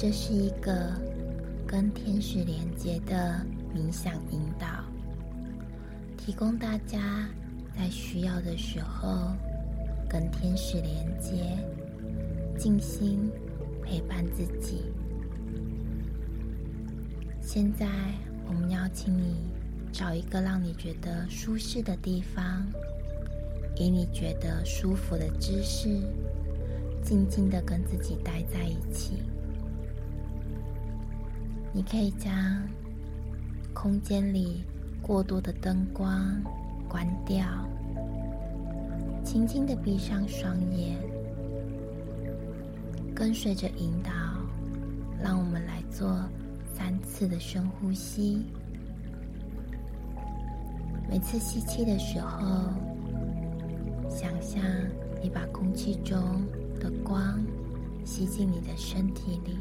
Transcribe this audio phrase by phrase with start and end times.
[0.00, 0.92] 这是一个
[1.66, 4.84] 跟天使连接的冥想引导，
[6.16, 7.28] 提供大家
[7.76, 9.32] 在需要的时候
[10.08, 11.58] 跟天使连接，
[12.56, 13.28] 静心
[13.82, 14.84] 陪伴自己。
[17.40, 17.88] 现在，
[18.46, 19.34] 我们要请你
[19.92, 22.64] 找一个让你觉得舒适的地方，
[23.74, 25.88] 以你觉得舒服的姿势，
[27.02, 29.14] 静静的跟自己待在一起。
[31.72, 32.32] 你可以将
[33.72, 34.64] 空间里
[35.00, 36.42] 过多的灯光
[36.88, 37.46] 关掉，
[39.22, 40.96] 轻轻的闭上双眼，
[43.14, 44.10] 跟随着引导，
[45.22, 46.18] 让我们来做
[46.74, 48.44] 三次的深呼吸。
[51.08, 52.64] 每次吸气的时候，
[54.08, 54.60] 想象
[55.22, 56.18] 你把空气中
[56.80, 57.38] 的光
[58.04, 59.56] 吸进你的身体里。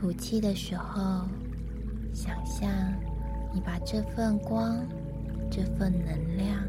[0.00, 1.28] 吐气的时候，
[2.14, 2.70] 想象
[3.52, 4.82] 你把这份光、
[5.50, 6.64] 这份能量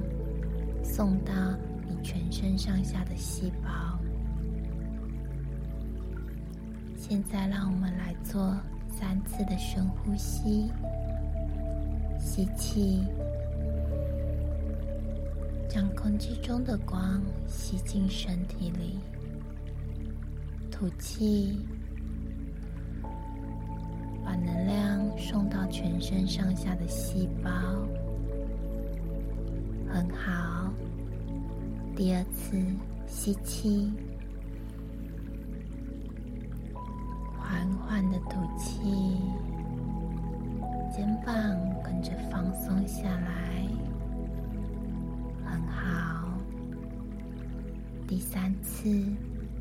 [0.84, 1.32] 送到
[1.88, 3.98] 你全身上下的细胞。
[6.98, 8.54] 现在，让我们来做
[8.90, 10.70] 三次的深呼吸：
[12.20, 13.02] 吸气，
[15.70, 19.00] 将空气中的光吸进身体里；
[20.70, 21.66] 吐气。
[24.24, 27.52] 把能量送到全身上下的细胞，
[29.88, 30.72] 很好。
[31.96, 32.58] 第二次
[33.08, 33.92] 吸气，
[37.38, 39.18] 缓缓的吐气，
[40.96, 41.34] 肩膀
[41.84, 43.68] 跟着放松下来，
[45.46, 46.28] 很好。
[48.08, 48.90] 第三次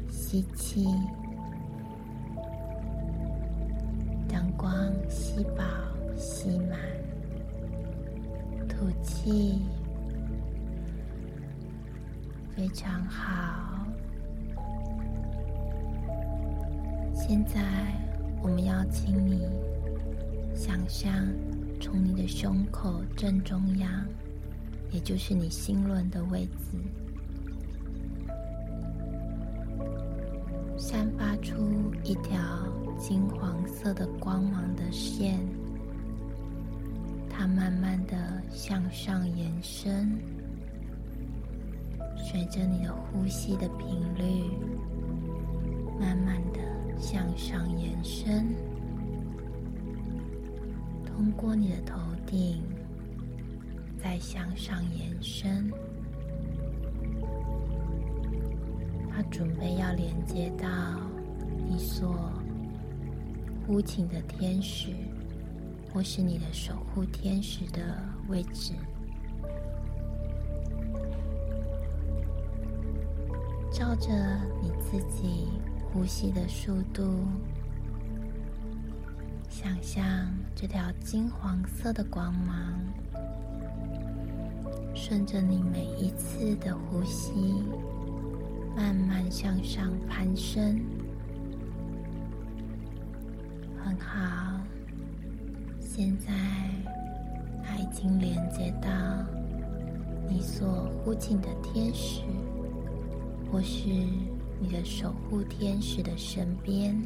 [0.09, 0.87] 吸气。
[4.61, 5.65] 光吸饱
[6.19, 6.79] 吸满，
[8.69, 9.63] 吐气，
[12.55, 13.87] 非常好。
[17.15, 17.59] 现在
[18.43, 19.49] 我们邀请你
[20.55, 21.11] 想象，
[21.81, 23.91] 从你的胸口正中央，
[24.91, 26.77] 也就是你心轮的位置，
[30.77, 32.39] 散发出一条。
[33.01, 35.41] 金黄色的光芒的线，
[37.31, 40.19] 它慢慢的向上延伸，
[42.15, 44.45] 随着你的呼吸的频率，
[45.99, 46.61] 慢慢的
[46.99, 48.55] 向上延伸，
[51.07, 52.63] 通过你的头顶，
[53.99, 55.73] 再向上延伸，
[59.11, 60.69] 它准备要连接到
[61.67, 62.15] 你所。
[63.71, 64.89] 呼请的天使，
[65.93, 67.81] 或是你的守护天使的
[68.27, 68.73] 位置，
[73.71, 74.11] 照着
[74.61, 75.47] 你自己
[75.93, 77.25] 呼吸的速度，
[79.49, 80.05] 想象
[80.53, 82.75] 这条金黄色的光芒，
[84.97, 87.63] 顺着你每一次的呼吸，
[88.77, 90.77] 慢慢向上攀升。
[94.01, 94.59] 好，
[95.81, 96.33] 现在
[97.63, 98.89] 它已经连接到
[100.29, 102.23] 你所呼请的天使，
[103.51, 103.89] 或是
[104.59, 107.01] 你的守护天使的身边。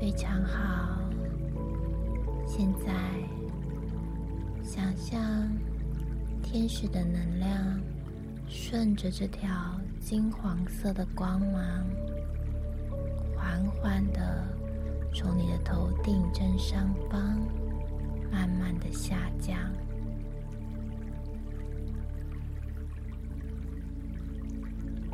[0.00, 0.98] 非常好，
[2.44, 2.92] 现在
[4.64, 5.20] 想象
[6.42, 7.80] 天使的能量
[8.52, 9.48] 顺着这条。
[10.04, 11.86] 金黄色的光芒
[13.36, 14.44] 缓缓的
[15.14, 17.38] 从你的头顶正上方
[18.32, 19.56] 慢慢的下降，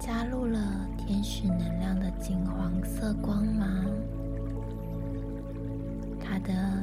[0.00, 3.84] 加入了天使能量的金黄色光芒，
[6.18, 6.82] 它的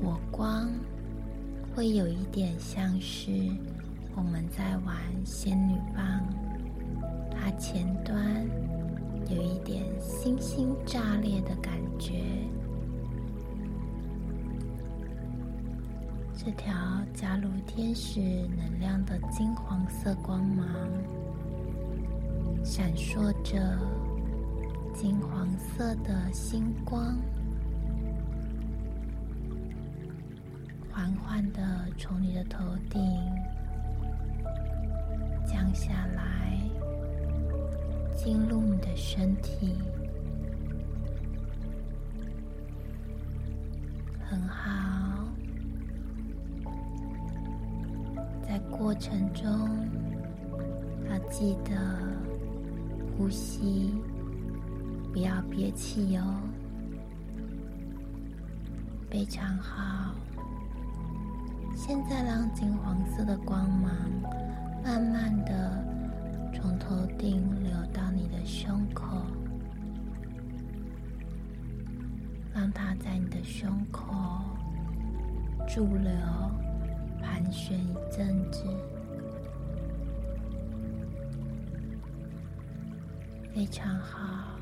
[0.00, 0.70] 火光
[1.74, 3.32] 会有一点像是
[4.20, 4.94] 我们在玩
[5.24, 6.04] 仙女棒。
[7.30, 8.46] 它前端
[9.30, 12.20] 有一点星星炸裂的感觉，
[16.36, 16.70] 这条
[17.14, 18.20] 加入天使
[18.58, 20.66] 能量的金黄色光芒，
[22.62, 23.78] 闪烁着
[24.94, 27.16] 金黄色的星光，
[30.92, 32.58] 缓缓的从你的头
[32.90, 33.00] 顶。
[38.22, 39.78] 进入你的身体，
[44.28, 45.24] 很好。
[48.46, 49.50] 在过程中，
[51.10, 51.72] 要记得
[53.16, 53.94] 呼吸，
[55.14, 56.22] 不要憋气哟。
[59.08, 60.14] 非常好。
[61.74, 63.90] 现在让金黄色的光芒
[64.84, 65.79] 慢慢的
[66.60, 69.16] 从头顶流到你的胸口，
[72.52, 74.14] 让它在你的胸口
[75.66, 76.10] 驻留、
[77.22, 78.64] 盘旋一阵子，
[83.54, 84.58] 非常好。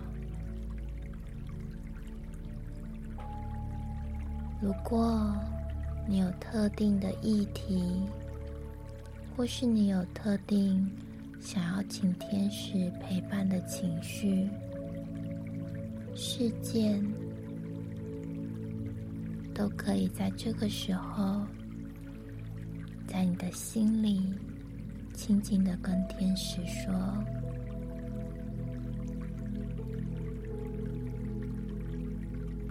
[4.60, 5.34] 如果
[6.06, 8.02] 你有特定的议题，
[9.36, 10.90] 或是你有特定
[11.40, 14.48] 想要请天使陪伴的情绪、
[16.14, 17.02] 事件，
[19.54, 21.46] 都可以在这个时候，
[23.06, 24.22] 在你的心里
[25.14, 26.92] 轻轻的跟天使说。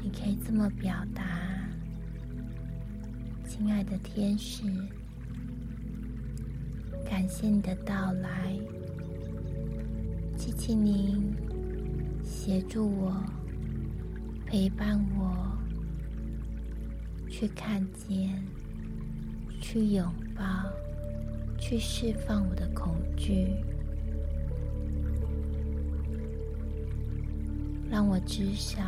[0.03, 1.23] 你可以这么表达。
[3.45, 4.63] 亲爱的天使，
[7.17, 8.55] 感谢你的到来，
[10.37, 11.33] 谢谢您
[12.23, 13.11] 协助我、
[14.45, 15.57] 陪伴我，
[17.27, 18.39] 去看见、
[19.59, 20.05] 去拥
[20.35, 20.43] 抱、
[21.57, 23.47] 去释放我的恐惧，
[27.89, 28.79] 让我知晓，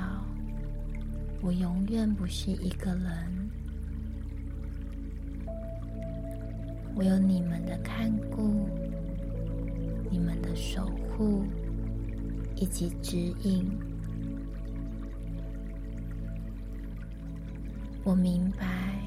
[1.41, 3.38] 我永远不是一个人。
[6.99, 8.67] 我有你们的看顾，
[10.11, 11.45] 你们的守护
[12.57, 13.71] 以及指引。
[18.03, 18.99] 我明白，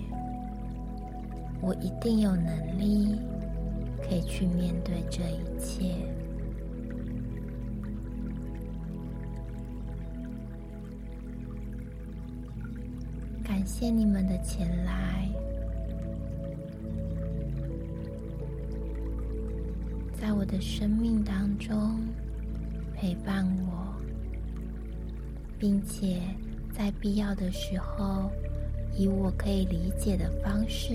[1.61, 3.21] 我一定有能力
[4.03, 5.95] 可以去面对这一切。
[13.45, 15.29] 感谢你们的前来。
[20.33, 22.01] 在我的生命当中
[22.95, 23.95] 陪伴我，
[25.59, 26.23] 并且
[26.73, 28.31] 在必要的时候，
[28.97, 30.95] 以我可以理解的方式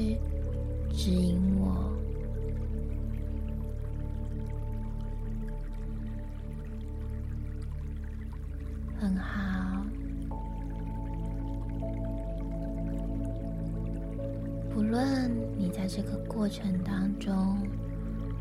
[0.92, 1.96] 指引我。
[9.00, 9.86] 很好，
[14.74, 17.56] 不论你在这个过程当中。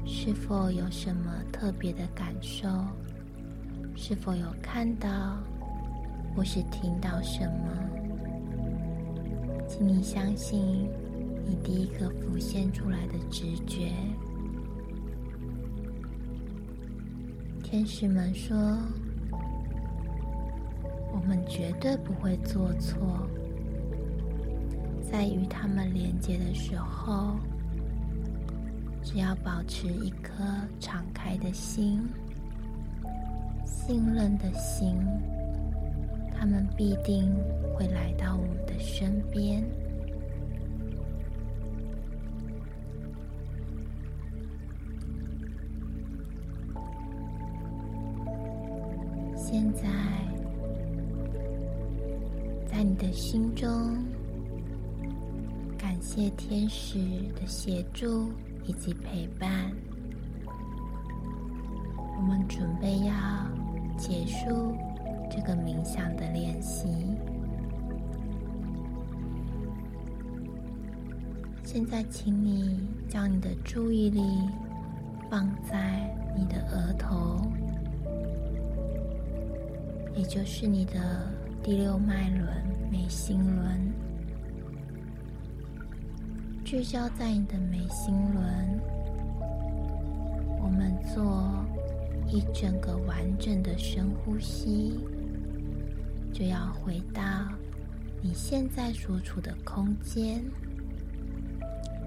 [0.07, 2.69] 是否有什么特别的感受？
[3.97, 5.37] 是否有看到
[6.35, 7.69] 或是听到什么？
[9.69, 10.89] 请你相信
[11.45, 13.93] 你第一个浮现出来的直觉。
[17.63, 18.57] 天使们说
[21.13, 23.29] ：“我们绝对不会做错，
[25.11, 27.35] 在与他们连接的时候。”
[29.07, 30.43] 只要保持一颗
[30.81, 32.03] 敞开的心、
[33.65, 34.99] 信任的心，
[36.37, 37.33] 他们必定
[37.73, 39.63] 会来到我们的身边。
[49.37, 49.89] 现在，
[52.67, 53.71] 在你的心中，
[55.79, 56.99] 感谢天使
[57.37, 58.33] 的协助。
[58.67, 59.71] 以及陪伴，
[62.17, 63.15] 我们准备要
[63.97, 64.75] 结束
[65.31, 66.89] 这个冥想的练习。
[71.63, 74.23] 现在，请你将你的注意力
[75.31, 77.41] 放在你的额头，
[80.15, 81.31] 也就是你的
[81.63, 82.49] 第六脉轮——
[82.91, 84.06] 眉心轮。
[86.67, 88.81] 聚焦在你的眉心轮，
[90.61, 91.65] 我们做
[92.27, 94.99] 一整个完整的深呼吸，
[96.33, 97.23] 就要回到
[98.21, 100.43] 你现在所处的空间、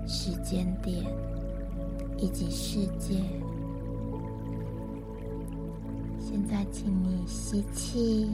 [0.06, 1.06] 时间点
[2.18, 3.24] 以及世界。
[6.20, 8.30] 现在，请你吸气。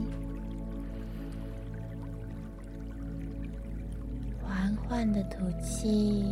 [4.96, 6.24] 慢的吐气。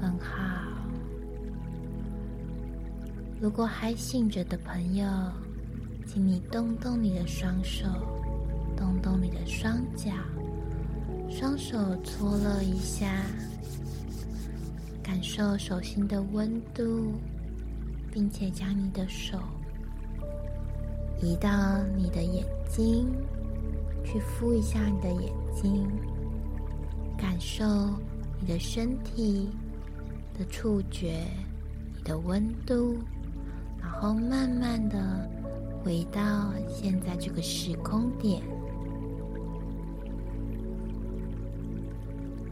[0.00, 0.66] 很好。
[3.40, 5.06] 如果还醒着的朋友
[6.08, 7.86] 请你动动你的双手
[8.76, 10.10] 动动你的双脚
[11.30, 13.22] 双手搓热一下
[15.04, 17.12] 感受手心的温度
[18.10, 19.38] 并且将你的手
[21.22, 23.06] 移到你的眼睛，
[24.04, 25.88] 去敷一下你的眼睛，
[27.16, 27.64] 感受
[28.40, 29.48] 你的身体
[30.36, 31.20] 的触觉，
[31.96, 32.98] 你的温度。
[33.80, 34.98] 然后慢慢的
[35.84, 38.42] 回到现在这个时空点，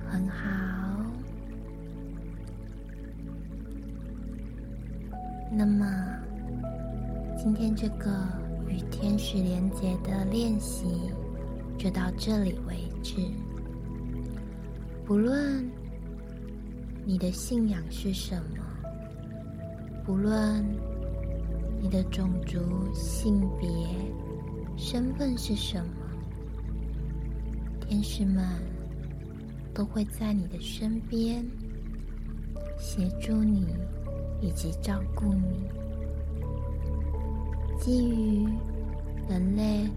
[0.09, 0.39] 很好。
[5.51, 5.85] 那么
[7.37, 8.15] 今天这个
[8.71, 10.87] 与天使连接的练习
[11.77, 13.17] 就到这里为止。
[15.05, 15.69] 不论
[17.05, 18.65] 你的信仰是什么，
[20.07, 20.65] 不论。
[21.83, 22.59] 你的种族、
[22.93, 23.67] 性别、
[24.77, 25.93] 身份是什么？
[27.81, 28.45] 天使们
[29.73, 31.43] 都会在你的身边
[32.79, 33.67] 协助你
[34.43, 35.71] 以及照顾你。
[37.81, 38.47] 基于
[39.27, 39.89] 人类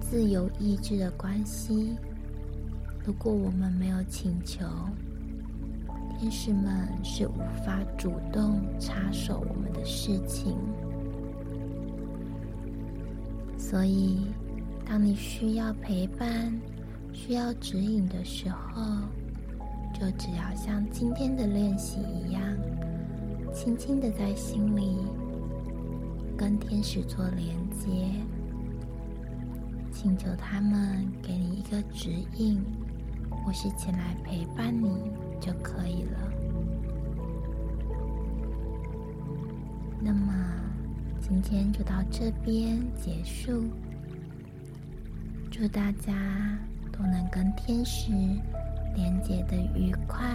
[0.00, 1.96] 自由意志的关系，
[3.04, 4.64] 如果我们没有请求，
[6.20, 7.34] 天使们是无
[7.66, 10.56] 法主动插手我们的事情。
[13.58, 14.20] 所以，
[14.86, 16.52] 当你需要陪伴、
[17.12, 18.82] 需要指引的时候，
[19.92, 22.40] 就只要像今天的练习一样，
[23.52, 24.96] 轻轻的在心里
[26.42, 28.10] 跟天使做连接，
[29.92, 32.60] 请求他们给你一个指引，
[33.30, 36.18] 或是前来陪伴你就可以了。
[40.00, 40.34] 那么。
[41.20, 43.64] 今天就到这边结束。
[45.50, 46.12] 祝大家
[46.90, 48.10] 都能跟天使
[48.96, 50.28] 连接的愉快。